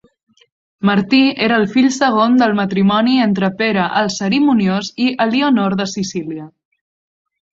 Martí 0.89 1.19
era 1.47 1.59
el 1.61 1.65
fill 1.73 1.89
segon 1.97 2.39
del 2.39 2.55
matrimoni 2.61 3.19
entre 3.27 3.51
Pere 3.61 3.83
el 4.01 4.09
Cerimoniós 4.15 4.89
i 5.05 5.11
Elionor 5.27 5.79
de 5.83 5.89
Sicília. 5.95 6.49